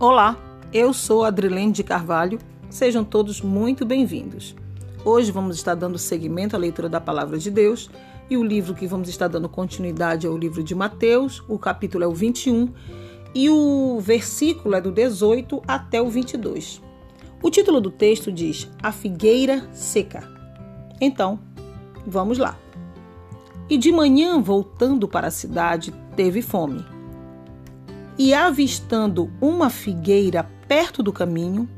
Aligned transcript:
Olá, 0.00 0.38
eu 0.72 0.92
sou 0.92 1.24
Adrilene 1.24 1.72
de 1.72 1.82
Carvalho. 1.82 2.38
Sejam 2.70 3.02
todos 3.02 3.42
muito 3.42 3.84
bem-vindos. 3.84 4.54
Hoje 5.04 5.32
vamos 5.32 5.56
estar 5.56 5.74
dando 5.74 5.98
seguimento 5.98 6.54
à 6.54 6.58
leitura 6.58 6.88
da 6.88 7.00
Palavra 7.00 7.36
de 7.36 7.50
Deus 7.50 7.90
e 8.30 8.36
o 8.36 8.44
livro 8.44 8.76
que 8.76 8.86
vamos 8.86 9.08
estar 9.08 9.26
dando 9.26 9.48
continuidade 9.48 10.24
é 10.24 10.30
o 10.30 10.38
livro 10.38 10.62
de 10.62 10.72
Mateus, 10.72 11.42
o 11.48 11.58
capítulo 11.58 12.04
é 12.04 12.06
o 12.06 12.12
21 12.12 12.68
e 13.34 13.50
o 13.50 13.98
versículo 13.98 14.76
é 14.76 14.80
do 14.80 14.92
18 14.92 15.64
até 15.66 16.00
o 16.00 16.08
22. 16.08 16.80
O 17.42 17.50
título 17.50 17.80
do 17.80 17.90
texto 17.90 18.30
diz 18.30 18.70
A 18.80 18.92
Figueira 18.92 19.68
Seca. 19.72 20.22
Então, 21.00 21.40
vamos 22.06 22.38
lá. 22.38 22.56
E 23.68 23.76
de 23.76 23.90
manhã, 23.90 24.40
voltando 24.40 25.08
para 25.08 25.26
a 25.26 25.32
cidade, 25.32 25.92
teve 26.14 26.40
fome 26.40 26.97
e, 28.18 28.34
avistando 28.34 29.30
uma 29.40 29.70
figueira 29.70 30.50
perto 30.66 31.02
do 31.02 31.12
caminho, 31.12 31.68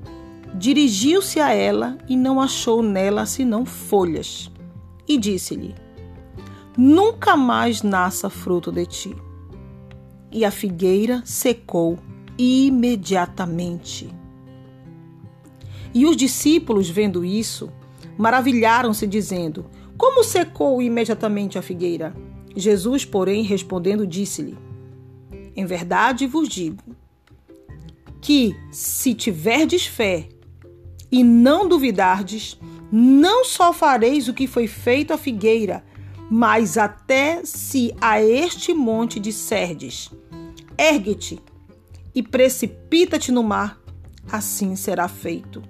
dirigiu-se 0.55 1.39
a 1.39 1.53
ela 1.53 1.99
e 2.09 2.17
não 2.17 2.41
achou 2.41 2.83
nela 2.83 3.27
senão 3.27 3.67
folhas. 3.67 4.51
E 5.07 5.19
disse-lhe: 5.19 5.75
Nunca 6.77 7.37
mais 7.37 7.83
nasça 7.83 8.31
fruto 8.31 8.73
de 8.73 8.87
ti. 8.87 9.17
E 10.33 10.45
a 10.45 10.51
figueira 10.51 11.23
secou 11.25 11.99
imediatamente. 12.39 14.09
E 15.93 16.07
os 16.07 16.17
discípulos, 16.17 16.89
vendo 16.89 17.25
isso, 17.25 17.71
maravilharam-se, 18.17 19.07
dizendo: 19.07 19.67
Como 19.99 20.25
secou 20.25 20.81
imediatamente 20.81 21.59
a 21.59 21.63
figueira? 21.63 22.15
Jesus, 22.57 23.05
porém, 23.05 23.43
respondendo, 23.43 24.07
disse-lhe: 24.07 24.70
em 25.61 25.67
verdade 25.67 26.27
vos 26.27 26.49
digo 26.49 26.83
que, 28.21 28.57
se 28.71 29.15
tiverdes 29.15 29.87
fé 29.87 30.29
e 31.13 31.23
não 31.23 31.69
duvidardes, 31.69 32.59
não 32.91 33.45
só 33.45 33.73
fareis 33.73 34.27
o 34.27 34.35
que 34.35 34.47
foi 34.47 34.67
feito 34.67 35.13
à 35.13 35.19
figueira, 35.19 35.85
mas 36.31 36.79
até 36.79 37.45
se 37.45 37.95
a 38.01 38.23
este 38.23 38.73
monte 38.73 39.21
disserdes: 39.21 40.11
ergue-te 40.79 41.39
e 42.15 42.23
precipita-te 42.23 43.31
no 43.31 43.43
mar, 43.43 43.79
assim 44.33 44.75
será 44.77 45.09
feito. 45.09 45.63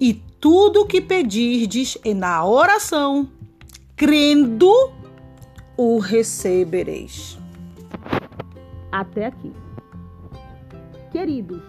E 0.00 0.14
tudo 0.40 0.80
o 0.82 0.86
que 0.86 1.00
pedirdes 1.00 1.98
e 2.04 2.14
na 2.14 2.44
oração, 2.44 3.30
crendo, 3.96 4.72
o 5.76 5.98
recebereis 5.98 7.38
até 8.94 9.26
aqui. 9.26 9.52
Queridos, 11.10 11.62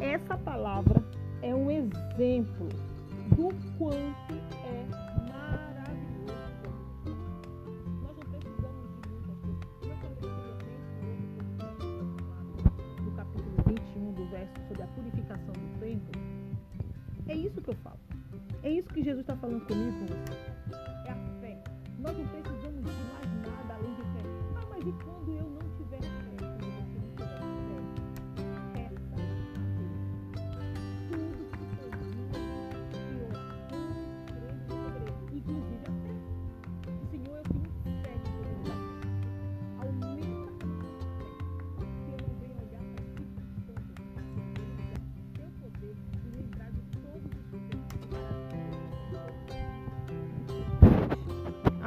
essa 0.00 0.36
palavra 0.36 1.02
é 1.40 1.54
um 1.54 1.70
exemplo 1.70 2.68
do 3.34 3.48
quanto 3.78 4.34
é 4.66 4.84
maravilhoso. 5.30 6.34
Coisa. 8.02 8.36
No 13.02 13.10
capítulo 13.12 13.56
21 13.66 14.12
do 14.12 14.26
verso 14.26 14.52
sobre 14.68 14.82
a 14.82 14.86
purificação 14.88 15.54
do 15.54 15.80
templo, 15.80 16.20
é 17.28 17.34
isso 17.34 17.62
que 17.62 17.70
eu 17.70 17.76
falo. 17.76 17.98
É 18.62 18.68
isso 18.68 18.90
que 18.90 19.02
Jesus 19.02 19.20
está 19.22 19.34
falando 19.36 19.66
comigo 19.66 19.92
com. 20.06 20.49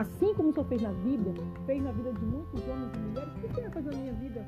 Assim 0.04 0.34
como 0.34 0.50
o 0.50 0.54
Senhor 0.54 0.66
fez 0.66 0.82
na 0.82 0.90
Bíblia, 0.90 1.34
fez 1.66 1.82
na 1.82 1.94
vida 1.94 2.12
de 2.12 2.26
muitos 2.26 2.62
homens 2.68 2.92
e 2.94 3.00
mulheres, 3.00 3.30
o 3.38 3.48
que 3.48 3.62
vai 3.62 3.70
fazer 3.70 3.92
na 3.92 3.98
minha 4.00 4.14
vida? 4.16 4.46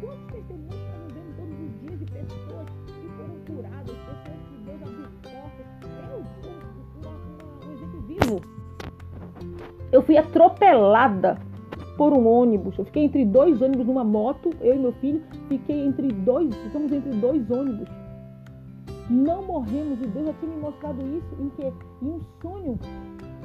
Quantos 0.00 0.26
testemunhos 0.26 0.70
nós 0.70 1.12
vemos 1.12 1.36
todos 1.36 1.60
os 1.60 1.80
dias 1.80 1.98
de 1.98 2.04
pessoas 2.04 2.68
que 2.86 3.08
foram 3.16 3.56
curadas, 3.56 3.96
pessoas 3.96 4.38
que 4.48 4.56
Deus 4.64 4.82
abriu 4.82 5.08
portas? 5.24 5.66
Eu 6.08 6.22
sou 7.02 7.68
um 7.68 7.72
exemplo 7.72 8.00
vivo. 8.02 8.40
Eu 9.90 10.02
fui 10.02 10.16
atropelada 10.16 11.36
por 11.98 12.12
um 12.12 12.24
ônibus. 12.24 12.78
Eu 12.78 12.84
fiquei 12.84 13.02
entre 13.02 13.24
dois 13.24 13.60
ônibus 13.60 13.84
numa 13.84 14.04
moto, 14.04 14.50
eu 14.60 14.76
e 14.76 14.78
meu 14.78 14.92
filho, 14.92 15.20
fiquei 15.48 15.84
entre 15.84 16.12
dois, 16.12 16.54
ficamos 16.54 16.92
entre 16.92 17.10
dois 17.10 17.50
ônibus. 17.50 17.88
Não 19.10 19.42
morremos 19.42 20.00
e 20.00 20.06
Deus 20.06 20.26
já 20.26 20.32
tinha 20.34 20.54
me 20.54 20.60
mostrado 20.60 21.02
isso 21.08 21.42
em 21.42 21.48
que 21.48 21.72
em 22.02 22.08
um 22.08 22.20
sonho 22.40 22.78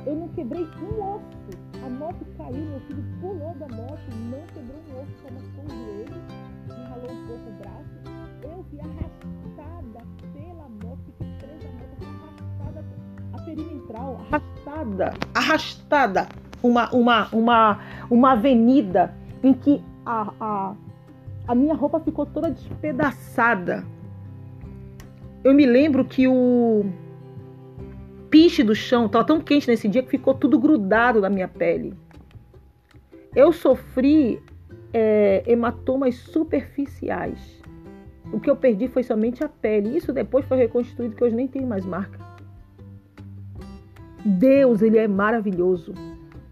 eu 0.07 0.15
não 0.15 0.27
quebrei 0.29 0.65
um 0.81 1.15
osso. 1.15 1.37
A 1.85 1.89
moto 1.89 2.25
caiu, 2.37 2.65
meu 2.65 2.79
filho 2.81 3.03
pulou 3.19 3.53
da 3.55 3.67
moto, 3.67 3.99
não 4.31 4.41
quebrou 4.53 4.79
um 4.89 5.01
osso, 5.01 5.11
só 5.21 5.33
machucou 5.33 5.65
o 5.65 5.69
joelho, 5.69 6.21
me 6.65 6.83
ralou 6.89 7.11
um 7.11 7.27
pouco 7.27 7.49
o 7.49 7.53
braço. 7.59 7.97
Eu 8.41 8.65
fui 8.69 8.79
arrastada 8.79 10.07
pela 10.33 10.69
moto, 10.69 10.99
fiquei 11.05 11.27
presa 11.39 11.69
na 11.73 12.11
moto, 12.11 12.43
arrastada 12.61 12.85
a 13.33 13.41
perimetral, 13.41 14.21
arrastada, 14.31 15.13
arrastada. 15.35 16.27
Uma, 16.63 16.89
uma, 16.91 17.27
uma, 17.31 17.79
uma 18.09 18.31
avenida 18.31 19.13
em 19.43 19.53
que 19.53 19.83
a, 20.05 20.33
a, 20.39 20.75
a 21.47 21.55
minha 21.55 21.75
roupa 21.75 21.99
ficou 21.99 22.25
toda 22.25 22.49
despedaçada. 22.49 23.85
Eu 25.43 25.53
me 25.53 25.65
lembro 25.65 26.03
que 26.03 26.27
o 26.27 26.85
piche 28.29 28.63
do 28.63 28.75
chão, 28.75 29.05
estava 29.05 29.25
tão 29.25 29.39
quente 29.39 29.67
nesse 29.67 29.87
dia 29.87 30.03
que 30.03 30.09
ficou 30.09 30.33
tudo 30.33 30.59
grudado 30.59 31.21
na 31.21 31.29
minha 31.29 31.47
pele. 31.47 31.93
Eu 33.35 33.51
sofri 33.51 34.41
é, 34.93 35.43
hematomas 35.45 36.15
superficiais. 36.15 37.61
O 38.31 38.39
que 38.39 38.49
eu 38.49 38.55
perdi 38.55 38.87
foi 38.87 39.03
somente 39.03 39.43
a 39.43 39.49
pele. 39.49 39.95
Isso 39.95 40.11
depois 40.11 40.45
foi 40.45 40.57
reconstruído, 40.57 41.15
que 41.15 41.23
hoje 41.23 41.35
nem 41.35 41.47
tem 41.47 41.65
mais 41.65 41.85
marca. 41.85 42.19
Deus, 44.25 44.81
ele 44.81 44.97
é 44.97 45.07
maravilhoso. 45.07 45.93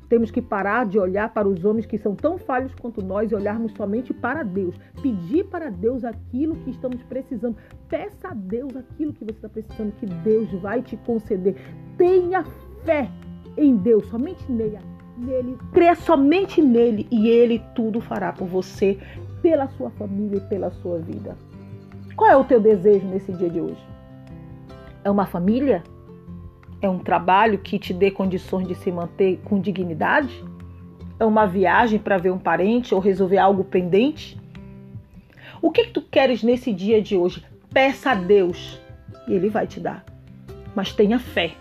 Temos 0.10 0.30
que 0.30 0.42
parar 0.42 0.86
de 0.86 1.00
olhar 1.00 1.34
para 1.34 1.48
os 1.48 1.66
homens 1.66 1.86
que 1.86 1.98
são 1.98 2.16
tão 2.16 2.38
falhos 2.38 2.74
quanto 2.76 3.04
nós 3.04 3.32
e 3.32 3.36
olharmos 3.36 3.72
somente 3.74 4.14
para 4.14 4.44
Deus. 4.44 4.76
Pedir 5.02 5.46
para 5.46 5.70
Deus 5.70 6.04
aquilo 6.04 6.56
que 6.58 6.70
estamos 6.70 7.02
precisando. 7.04 7.58
Peça 7.90 8.30
a 8.30 8.34
Deus 8.34 8.76
aquilo 8.76 9.14
que 9.14 9.26
você 9.26 9.32
está 9.32 9.50
precisando, 9.50 9.94
que 9.94 10.06
Deus 10.06 10.52
vai 10.62 10.82
te 10.82 10.96
conceder. 10.98 11.56
Tenha 11.98 12.44
fé 12.84 13.10
em 13.58 13.76
Deus, 13.78 14.06
somente 14.08 14.52
nele. 14.52 14.78
nele. 15.18 15.58
Creia 15.74 15.96
somente 15.96 16.62
nele 16.62 17.08
e 17.12 17.28
ele 17.28 17.62
tudo 17.74 18.00
fará 18.00 18.32
por 18.32 18.48
você, 18.48 19.00
pela 19.42 19.68
sua 19.70 19.90
família 19.92 20.38
e 20.38 20.50
pela 20.50 20.70
sua 20.72 21.00
vida. 21.00 21.36
Qual 22.16 22.30
é 22.30 22.36
o 22.36 22.44
teu 22.44 22.60
desejo 22.60 23.06
nesse 23.08 23.32
dia 23.34 23.50
de 23.50 23.60
hoje? 23.60 23.84
É 25.04 25.10
uma 25.12 25.26
família? 25.26 25.84
É 26.86 26.90
um 26.90 27.00
trabalho 27.00 27.58
que 27.58 27.80
te 27.80 27.92
dê 27.92 28.12
condições 28.12 28.68
de 28.68 28.76
se 28.76 28.92
manter 28.92 29.40
com 29.44 29.60
dignidade? 29.60 30.46
É 31.20 31.26
uma 31.26 31.48
viagem 31.48 31.98
para 31.98 32.20
ver 32.20 32.30
um 32.30 32.38
parente 32.38 32.94
ou 32.94 33.02
resolver 33.02 33.40
algo 33.40 33.64
pendente? 33.64 34.40
O 35.60 35.72
que, 35.72 35.86
que 35.86 35.94
tu 35.94 36.04
queres 36.04 36.44
nesse 36.44 36.72
dia 36.72 37.02
de 37.02 37.18
hoje? 37.18 37.44
Peça 37.74 38.12
a 38.12 38.14
Deus 38.14 38.80
e 39.28 39.34
Ele 39.34 39.50
vai 39.50 39.66
te 39.66 39.80
dar. 39.80 40.06
Mas 40.76 40.94
tenha 40.94 41.18
fé, 41.18 41.54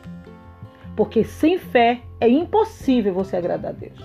porque 0.95 1.25
sem 1.25 1.57
fé 1.57 2.03
é 2.21 2.29
impossível 2.29 3.15
você 3.15 3.39
agradar 3.39 3.71
a 3.71 3.75
Deus. 3.75 4.05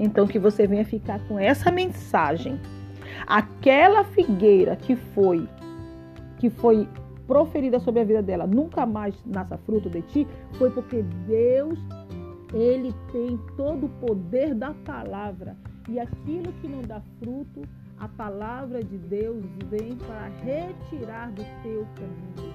Então 0.00 0.26
que 0.26 0.38
você 0.38 0.66
venha 0.66 0.86
ficar 0.86 1.20
com 1.28 1.38
essa 1.38 1.70
mensagem. 1.70 2.58
Aquela 3.26 4.02
figueira 4.02 4.76
que 4.76 4.96
foi 4.96 5.46
que 6.38 6.48
foi 6.48 6.88
proferida 7.32 7.80
sobre 7.80 8.02
a 8.02 8.04
vida 8.04 8.20
dela, 8.20 8.46
nunca 8.46 8.84
mais 8.84 9.14
nasça 9.24 9.56
fruto 9.56 9.88
de 9.88 10.02
ti, 10.02 10.28
foi 10.58 10.68
porque 10.68 11.02
Deus, 11.26 11.78
ele 12.52 12.94
tem 13.10 13.40
todo 13.56 13.86
o 13.86 13.88
poder 14.06 14.54
da 14.54 14.74
palavra. 14.84 15.56
E 15.88 15.98
aquilo 15.98 16.52
que 16.60 16.68
não 16.68 16.82
dá 16.82 17.00
fruto, 17.18 17.62
a 17.98 18.06
palavra 18.06 18.84
de 18.84 18.98
Deus 18.98 19.42
vem 19.70 19.96
para 19.96 20.28
retirar 20.44 21.30
do 21.30 21.42
teu 21.62 21.86
caminho. 21.96 22.52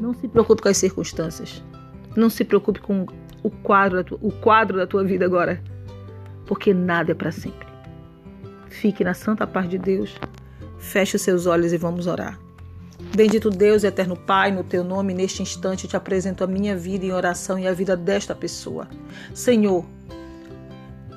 Não 0.00 0.14
se 0.14 0.28
preocupe 0.28 0.62
com 0.62 0.68
as 0.68 0.76
circunstâncias. 0.76 1.64
Não 2.14 2.30
se 2.30 2.44
preocupe 2.44 2.78
com 2.78 3.06
o 3.42 3.50
quadro, 3.50 4.20
o 4.22 4.30
quadro 4.30 4.76
da 4.76 4.86
tua 4.86 5.02
vida 5.02 5.24
agora, 5.24 5.60
porque 6.46 6.72
nada 6.72 7.10
é 7.10 7.14
para 7.14 7.32
sempre. 7.32 7.66
Fique 8.68 9.02
na 9.02 9.14
santa 9.14 9.48
paz 9.48 9.68
de 9.68 9.78
Deus 9.78 10.16
Feche 10.84 11.16
os 11.16 11.22
seus 11.22 11.46
olhos 11.46 11.72
e 11.72 11.78
vamos 11.78 12.06
orar. 12.06 12.38
Bendito 13.16 13.48
Deus, 13.48 13.84
eterno 13.84 14.16
Pai, 14.16 14.52
no 14.52 14.62
teu 14.62 14.84
nome, 14.84 15.14
neste 15.14 15.42
instante 15.42 15.88
te 15.88 15.96
apresento 15.96 16.44
a 16.44 16.46
minha 16.46 16.76
vida 16.76 17.06
em 17.06 17.12
oração 17.12 17.58
e 17.58 17.66
a 17.66 17.72
vida 17.72 17.96
desta 17.96 18.34
pessoa. 18.34 18.86
Senhor, 19.32 19.84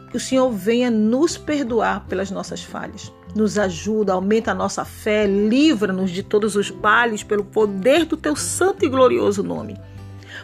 que 0.10 0.18
o 0.18 0.20
Senhor 0.20 0.50
venha 0.50 0.90
nos 0.90 1.38
perdoar 1.38 2.06
pelas 2.08 2.32
nossas 2.32 2.64
falhas. 2.64 3.12
Nos 3.36 3.58
ajuda, 3.58 4.14
aumenta 4.14 4.52
a 4.52 4.56
nossa 4.56 4.86
fé, 4.86 5.28
livra-nos 5.28 6.12
de 6.12 6.24
todos 6.24 6.56
os 6.56 6.72
males 6.72 7.22
pelo 7.22 7.44
poder 7.44 8.06
do 8.06 8.16
teu 8.16 8.36
santo 8.36 8.86
e 8.86 8.90
glorioso 8.90 9.44
nome. 9.44 9.78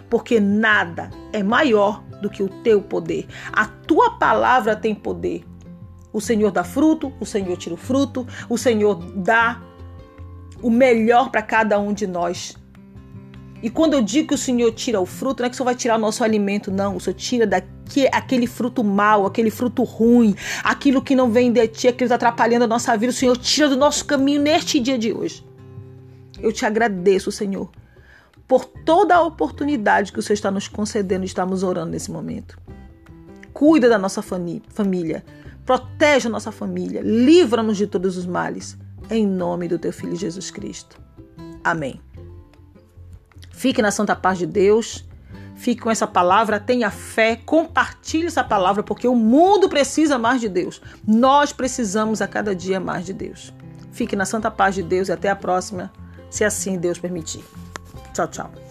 Porque 0.10 0.40
nada 0.40 1.10
é 1.32 1.42
maior 1.42 2.04
do 2.22 2.30
que 2.30 2.44
o 2.44 2.50
teu 2.62 2.82
poder. 2.82 3.26
A 3.52 3.66
tua 3.66 4.12
palavra 4.20 4.76
tem 4.76 4.94
poder. 4.94 5.46
O 6.14 6.22
Senhor 6.22 6.52
dá 6.52 6.64
fruto, 6.64 7.12
o 7.20 7.26
Senhor 7.26 7.58
tira 7.58 7.74
o 7.74 7.78
fruto, 7.78 8.26
o 8.48 8.58
Senhor 8.58 9.04
dá 9.16 9.62
o 10.62 10.70
melhor 10.70 11.32
para 11.32 11.42
cada 11.42 11.80
um 11.80 11.92
de 11.92 12.08
nós. 12.08 12.56
E 13.64 13.70
quando 13.70 13.94
eu 13.94 14.02
digo 14.02 14.28
que 14.28 14.34
o 14.36 14.38
Senhor 14.38 14.72
tira 14.74 15.00
o 15.00 15.06
fruto, 15.06 15.42
não 15.42 15.48
é 15.48 15.50
que 15.50 15.54
o 15.54 15.58
Senhor 15.58 15.66
vai 15.66 15.76
tirar 15.76 15.96
o 15.96 16.00
nosso 16.00 16.24
alimento, 16.24 16.70
não. 16.70 16.98
O 16.98 17.00
Senhor 17.00 17.16
tira 17.16 17.48
daqui 17.48 18.08
aquele 18.12 18.46
fruto 18.46 18.84
mal, 18.84 19.26
aquele 19.26 19.50
fruto 19.50 19.84
ruim, 19.84 20.36
aquilo 20.64 21.02
que 21.02 21.16
não 21.16 21.32
vem 21.32 21.52
de 21.52 21.66
ti, 21.68 21.88
aquilo 21.88 21.98
que 21.98 22.04
está 22.04 22.16
atrapalhando 22.16 22.66
a 22.66 22.68
nossa 22.68 22.96
vida. 22.98 23.12
O 23.12 23.16
Senhor 23.16 23.38
tira 23.38 23.70
do 23.70 23.78
nosso 23.78 24.06
caminho 24.06 24.42
neste 24.42 24.82
dia 24.82 24.98
de 24.98 25.14
hoje. 25.14 25.46
Eu 26.42 26.52
te 26.52 26.66
agradeço, 26.66 27.32
Senhor, 27.32 27.70
por 28.46 28.66
toda 28.66 29.16
a 29.16 29.22
oportunidade 29.22 30.12
que 30.12 30.20
o 30.20 30.22
Senhor 30.22 30.36
está 30.36 30.52
nos 30.52 30.68
concedendo 30.68 31.24
e 31.24 31.28
estamos 31.28 31.64
orando 31.64 31.92
nesse 31.92 32.12
momento. 32.12 32.60
Cuida 33.54 33.88
da 33.88 33.98
nossa 33.98 34.22
família, 34.22 35.24
protege 35.66 36.28
a 36.28 36.32
nossa 36.32 36.52
família, 36.52 37.02
livra-nos 37.04 37.78
de 37.78 37.88
todos 37.88 38.18
os 38.18 38.26
males 38.26 38.78
em 39.10 39.26
nome 39.28 39.68
do 39.68 39.78
teu 39.78 39.92
filho 39.92 40.16
Jesus 40.16 40.52
Cristo. 40.52 41.00
Amém. 41.64 42.02
Fique 43.52 43.82
na 43.82 43.92
santa 43.92 44.16
paz 44.16 44.38
de 44.38 44.46
Deus. 44.46 45.06
Fique 45.56 45.82
com 45.82 45.92
essa 45.92 46.08
palavra, 46.08 46.60
tenha 46.60 46.90
fé, 46.90 47.36
compartilhe 47.36 48.26
essa 48.26 48.44
palavra, 48.44 48.84
porque 48.84 49.08
o 49.08 49.16
mundo 49.16 49.70
precisa 49.70 50.18
mais 50.18 50.42
de 50.42 50.50
Deus. 50.50 50.82
Nós 51.08 51.54
precisamos 51.54 52.22
a 52.22 52.28
cada 52.28 52.56
dia 52.56 52.80
mais 52.80 53.06
de 53.06 53.14
Deus. 53.14 53.54
Fique 53.92 54.16
na 54.16 54.26
santa 54.26 54.50
paz 54.50 54.76
de 54.76 54.82
Deus 54.84 55.08
e 55.08 55.12
até 55.12 55.30
a 55.30 55.36
próxima, 55.36 55.94
se 56.30 56.44
assim 56.44 56.78
Deus 56.78 56.98
permitir. 56.98 57.44
Tchau, 58.14 58.28
tchau. 58.28 58.63